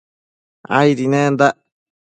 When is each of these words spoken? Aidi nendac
Aidi 0.79 1.05
nendac 1.11 1.55